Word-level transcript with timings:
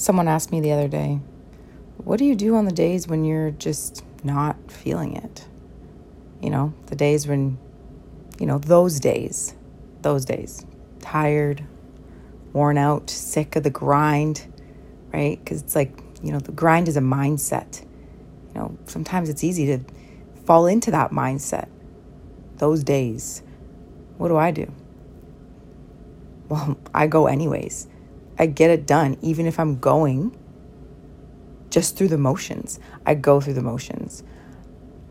Someone 0.00 0.28
asked 0.28 0.50
me 0.50 0.62
the 0.62 0.72
other 0.72 0.88
day, 0.88 1.20
What 1.98 2.18
do 2.18 2.24
you 2.24 2.34
do 2.34 2.54
on 2.56 2.64
the 2.64 2.72
days 2.72 3.06
when 3.06 3.22
you're 3.22 3.50
just 3.50 4.02
not 4.24 4.56
feeling 4.72 5.14
it? 5.14 5.46
You 6.40 6.48
know, 6.48 6.72
the 6.86 6.96
days 6.96 7.26
when, 7.28 7.58
you 8.38 8.46
know, 8.46 8.56
those 8.56 8.98
days, 8.98 9.54
those 10.00 10.24
days, 10.24 10.64
tired, 11.00 11.62
worn 12.54 12.78
out, 12.78 13.10
sick 13.10 13.56
of 13.56 13.62
the 13.62 13.68
grind, 13.68 14.50
right? 15.12 15.38
Because 15.38 15.60
it's 15.60 15.76
like, 15.76 15.92
you 16.22 16.32
know, 16.32 16.40
the 16.40 16.52
grind 16.52 16.88
is 16.88 16.96
a 16.96 17.02
mindset. 17.02 17.82
You 17.82 18.54
know, 18.54 18.78
sometimes 18.86 19.28
it's 19.28 19.44
easy 19.44 19.66
to 19.66 19.80
fall 20.46 20.66
into 20.66 20.90
that 20.92 21.10
mindset. 21.10 21.68
Those 22.56 22.82
days, 22.82 23.42
what 24.16 24.28
do 24.28 24.38
I 24.38 24.50
do? 24.50 24.72
Well, 26.48 26.78
I 26.94 27.06
go 27.06 27.26
anyways. 27.26 27.86
I 28.40 28.46
get 28.46 28.70
it 28.70 28.86
done, 28.86 29.18
even 29.20 29.44
if 29.44 29.60
I'm 29.60 29.78
going 29.78 30.34
just 31.68 31.98
through 31.98 32.08
the 32.08 32.16
motions. 32.16 32.80
I 33.04 33.14
go 33.14 33.38
through 33.38 33.52
the 33.52 33.62
motions. 33.62 34.22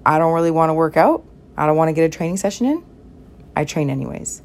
I 0.03 0.17
don't 0.17 0.33
really 0.33 0.49
want 0.49 0.71
to 0.71 0.73
work 0.73 0.97
out. 0.97 1.23
I 1.55 1.67
don't 1.67 1.77
want 1.77 1.89
to 1.89 1.93
get 1.93 2.03
a 2.05 2.09
training 2.09 2.37
session 2.37 2.65
in. 2.65 2.83
I 3.55 3.65
train 3.65 3.91
anyways. 3.91 4.41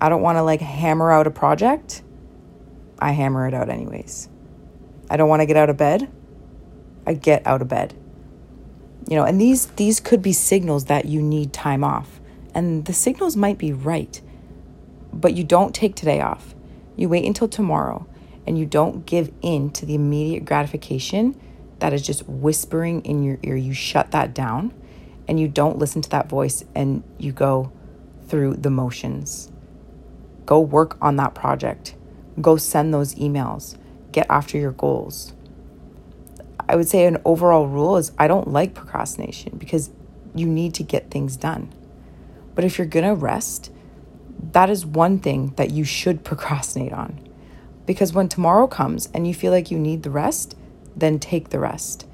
I 0.00 0.08
don't 0.08 0.22
want 0.22 0.38
to 0.38 0.42
like 0.42 0.62
hammer 0.62 1.12
out 1.12 1.26
a 1.26 1.30
project. 1.30 2.02
I 2.98 3.12
hammer 3.12 3.46
it 3.46 3.52
out 3.52 3.68
anyways. 3.68 4.30
I 5.10 5.18
don't 5.18 5.28
want 5.28 5.40
to 5.40 5.46
get 5.46 5.58
out 5.58 5.68
of 5.68 5.76
bed. 5.76 6.10
I 7.06 7.12
get 7.12 7.46
out 7.46 7.60
of 7.60 7.68
bed. 7.68 7.92
You 9.10 9.16
know, 9.16 9.24
and 9.24 9.38
these 9.38 9.66
these 9.66 10.00
could 10.00 10.22
be 10.22 10.32
signals 10.32 10.86
that 10.86 11.04
you 11.04 11.20
need 11.20 11.52
time 11.52 11.84
off. 11.84 12.18
And 12.54 12.86
the 12.86 12.94
signals 12.94 13.36
might 13.36 13.58
be 13.58 13.74
right. 13.74 14.22
But 15.12 15.34
you 15.34 15.44
don't 15.44 15.74
take 15.74 15.96
today 15.96 16.22
off. 16.22 16.54
You 17.00 17.08
wait 17.08 17.24
until 17.24 17.48
tomorrow 17.48 18.06
and 18.46 18.58
you 18.58 18.66
don't 18.66 19.06
give 19.06 19.32
in 19.40 19.70
to 19.70 19.86
the 19.86 19.94
immediate 19.94 20.44
gratification 20.44 21.34
that 21.78 21.94
is 21.94 22.02
just 22.02 22.28
whispering 22.28 23.00
in 23.06 23.22
your 23.22 23.38
ear. 23.42 23.56
You 23.56 23.72
shut 23.72 24.10
that 24.10 24.34
down 24.34 24.74
and 25.26 25.40
you 25.40 25.48
don't 25.48 25.78
listen 25.78 26.02
to 26.02 26.10
that 26.10 26.28
voice 26.28 26.62
and 26.74 27.02
you 27.16 27.32
go 27.32 27.72
through 28.28 28.56
the 28.56 28.68
motions. 28.68 29.50
Go 30.44 30.60
work 30.60 30.98
on 31.00 31.16
that 31.16 31.34
project. 31.34 31.94
Go 32.38 32.58
send 32.58 32.92
those 32.92 33.14
emails. 33.14 33.78
Get 34.12 34.26
after 34.28 34.58
your 34.58 34.72
goals. 34.72 35.32
I 36.68 36.76
would 36.76 36.86
say 36.86 37.06
an 37.06 37.16
overall 37.24 37.66
rule 37.66 37.96
is 37.96 38.12
I 38.18 38.28
don't 38.28 38.48
like 38.48 38.74
procrastination 38.74 39.56
because 39.56 39.88
you 40.34 40.46
need 40.46 40.74
to 40.74 40.82
get 40.82 41.10
things 41.10 41.38
done. 41.38 41.72
But 42.54 42.64
if 42.64 42.76
you're 42.76 42.86
going 42.86 43.06
to 43.06 43.14
rest, 43.14 43.72
that 44.52 44.70
is 44.70 44.84
one 44.86 45.18
thing 45.18 45.52
that 45.56 45.70
you 45.70 45.84
should 45.84 46.24
procrastinate 46.24 46.92
on. 46.92 47.18
Because 47.86 48.12
when 48.12 48.28
tomorrow 48.28 48.66
comes 48.66 49.08
and 49.12 49.26
you 49.26 49.34
feel 49.34 49.52
like 49.52 49.70
you 49.70 49.78
need 49.78 50.02
the 50.02 50.10
rest, 50.10 50.56
then 50.94 51.18
take 51.18 51.50
the 51.50 51.58
rest. 51.58 52.06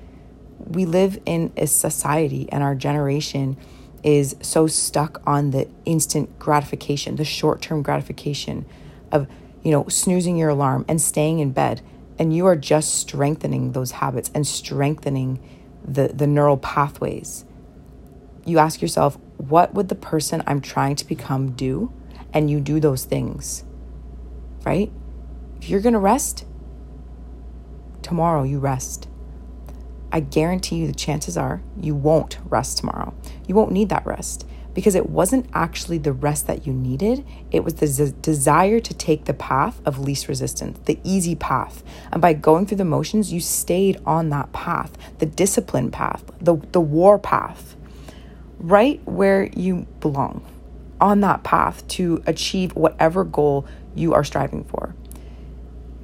We 0.59 0.87
live 0.87 1.19
in 1.27 1.53
a 1.56 1.67
society 1.67 2.48
and 2.51 2.62
our 2.62 2.75
generation 2.75 3.56
is 4.03 4.37
so 4.41 4.67
stuck 4.67 5.20
on 5.27 5.51
the 5.51 5.69
instant 5.84 6.39
gratification, 6.39 7.17
the 7.17 7.25
short-term 7.25 7.83
gratification 7.83 8.65
of, 9.12 9.27
you 9.62 9.71
know, 9.71 9.87
snoozing 9.89 10.37
your 10.37 10.50
alarm 10.50 10.84
and 10.89 11.00
staying 11.00 11.41
in 11.41 11.53
bed 11.53 11.83
and 12.19 12.34
you 12.34 12.47
are 12.47 12.56
just 12.56 12.95
strengthening 12.95 13.73
those 13.73 13.93
habits 13.93 14.31
and 14.34 14.47
strengthening 14.47 15.39
the 15.84 16.09
the 16.09 16.27
neural 16.27 16.56
pathways. 16.56 17.45
You 18.45 18.59
ask 18.59 18.81
yourself, 18.81 19.19
what 19.37 19.75
would 19.75 19.89
the 19.89 19.95
person 19.95 20.43
I'm 20.47 20.61
trying 20.61 20.97
to 20.97 21.06
become 21.06 21.53
do? 21.53 21.93
And 22.37 22.51
you 22.51 22.61
do 22.61 22.79
those 22.79 23.06
things, 23.06 23.65
right? 24.62 24.92
If 25.59 25.70
you're 25.70 25.81
going 25.81 25.95
to 25.95 25.98
rest, 25.98 26.45
tomorrow 28.03 28.43
you 28.43 28.59
rest. 28.59 29.09
I 30.12 30.20
guarantee 30.20 30.77
you 30.77 30.87
the 30.87 30.93
chances 30.93 31.39
are 31.39 31.62
you 31.81 31.95
won't 31.95 32.37
rest 32.45 32.77
tomorrow. 32.77 33.15
You 33.48 33.55
won't 33.55 33.73
need 33.73 33.89
that 33.89 34.05
rest 34.05 34.47
because 34.75 34.94
it 34.94 35.09
wasn't 35.09 35.49
actually 35.55 35.97
the 35.97 36.12
rest 36.12 36.47
that 36.47 36.66
you 36.66 36.75
needed. 36.75 37.25
It 37.50 37.65
was 37.65 37.77
the 37.77 37.87
z- 37.87 38.12
desire 38.21 38.81
to 38.81 38.93
take 38.93 39.25
the 39.25 39.32
path 39.32 39.81
of 39.87 39.99
least 39.99 40.28
resistance, 40.28 40.78
the 40.84 41.00
easy 41.03 41.37
path. 41.37 41.82
And 42.12 42.21
by 42.21 42.34
going 42.34 42.66
through 42.66 42.77
the 42.77 42.84
motions, 42.84 43.32
you 43.32 43.41
stayed 43.41 43.99
on 44.05 44.28
that 44.28 44.53
path, 44.53 44.93
the 45.21 45.27
discipline 45.27 45.91
path, 45.91 46.31
the, 46.38 46.56
the 46.72 46.82
war 46.82 47.19
path, 47.19 47.77
right 48.59 49.00
where 49.06 49.49
you 49.56 49.87
belong 50.00 50.44
on 51.01 51.21
that 51.21 51.43
path 51.43 51.87
to 51.89 52.23
achieve 52.27 52.75
whatever 52.75 53.25
goal 53.25 53.67
you 53.95 54.15
are 54.15 54.25
striving 54.25 54.65
for. 54.65 54.95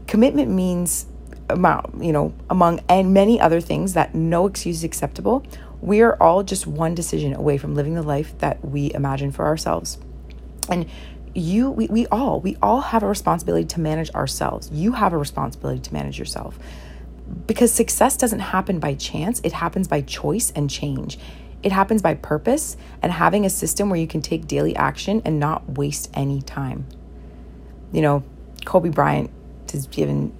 Commitment 0.06 0.50
means 0.50 1.06
amount, 1.48 2.02
you 2.02 2.12
know, 2.12 2.34
among 2.50 2.80
and 2.88 3.12
many 3.14 3.40
other 3.40 3.60
things 3.60 3.94
that 3.94 4.14
no 4.14 4.46
excuse 4.46 4.78
is 4.78 4.84
acceptable. 4.84 5.44
We 5.80 6.00
are 6.00 6.20
all 6.20 6.42
just 6.42 6.66
one 6.66 6.94
decision 6.94 7.34
away 7.34 7.58
from 7.58 7.74
living 7.74 7.94
the 7.94 8.02
life 8.02 8.36
that 8.38 8.64
we 8.64 8.92
imagine 8.94 9.32
for 9.32 9.46
ourselves. 9.46 9.98
And 10.68 10.86
you 11.34 11.70
we, 11.70 11.86
we 11.86 12.06
all 12.08 12.40
we 12.40 12.56
all 12.60 12.80
have 12.80 13.02
a 13.02 13.06
responsibility 13.06 13.64
to 13.66 13.80
manage 13.80 14.10
ourselves. 14.10 14.70
You 14.70 14.92
have 14.92 15.12
a 15.12 15.18
responsibility 15.18 15.80
to 15.80 15.92
manage 15.92 16.18
yourself. 16.18 16.58
Because 17.46 17.72
success 17.72 18.16
doesn't 18.16 18.40
happen 18.40 18.78
by 18.78 18.94
chance, 18.94 19.40
it 19.42 19.52
happens 19.52 19.88
by 19.88 20.02
choice 20.02 20.52
and 20.54 20.68
change. 20.68 21.18
It 21.62 21.72
happens 21.72 22.02
by 22.02 22.14
purpose 22.14 22.76
and 23.02 23.12
having 23.12 23.46
a 23.46 23.50
system 23.50 23.88
where 23.88 24.00
you 24.00 24.06
can 24.06 24.20
take 24.20 24.46
daily 24.46 24.74
action 24.74 25.22
and 25.24 25.38
not 25.38 25.68
waste 25.70 26.10
any 26.14 26.42
time. 26.42 26.86
You 27.92 28.02
know, 28.02 28.24
Kobe 28.64 28.88
Bryant 28.88 29.30
has 29.72 29.86
given 29.86 30.32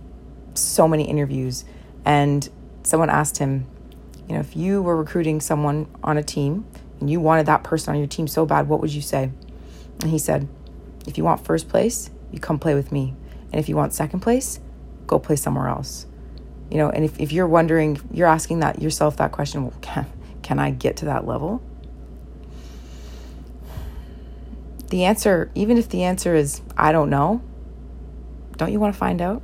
so 0.55 0.87
many 0.87 1.09
interviews, 1.09 1.65
and 2.05 2.49
someone 2.82 3.11
asked 3.11 3.38
him, 3.38 3.66
you 4.28 4.34
know, 4.34 4.41
if 4.41 4.56
you 4.56 4.82
were 4.82 4.97
recruiting 4.97 5.41
someone 5.41 5.87
on 6.03 6.16
a 6.16 6.22
team 6.22 6.65
and 7.00 7.11
you 7.11 7.21
wanted 7.21 7.47
that 7.47 7.62
person 7.62 7.93
on 7.94 7.99
your 7.99 8.09
team 8.09 8.27
so 8.27 8.47
bad, 8.47 8.69
what 8.69 8.81
would 8.81 8.93
you 8.93 9.03
say? 9.03 9.31
And 10.00 10.11
he 10.11 10.19
said, 10.19 10.49
if 11.06 11.19
you 11.19 11.25
want 11.25 11.44
first 11.44 11.69
place, 11.69 12.11
you 12.31 12.38
come 12.38 12.59
play 12.59 12.75
with 12.75 12.93
me. 12.93 13.15
And 13.53 13.61
if 13.61 13.69
you 13.69 13.77
want 13.77 13.93
second 13.93 14.21
place, 14.21 14.61
go 15.06 15.19
play 15.19 15.37
somewhere 15.37 15.69
else. 15.69 16.06
You 16.71 16.78
know, 16.78 16.88
and 16.88 17.05
if, 17.05 17.19
if 17.21 17.32
you're 17.32 17.47
wondering, 17.47 18.00
you're 18.12 18.28
asking 18.28 18.61
that 18.61 18.81
yourself 18.81 19.16
that 19.19 19.32
question, 19.32 19.65
well, 19.65 20.06
can 20.43 20.59
I 20.59 20.71
get 20.71 20.97
to 20.99 21.05
that 21.07 21.27
level? 21.27 21.63
The 24.89 25.05
answer, 25.05 25.51
even 25.55 25.79
if 25.79 25.89
the 25.89 26.03
answer 26.03 26.35
is, 26.35 26.61
I 26.77 26.93
don't 26.93 27.09
know, 27.09 27.43
don't 28.57 28.73
you 28.73 28.79
want 28.79 28.95
to 28.95 28.99
find 28.99 29.23
out? 29.23 29.43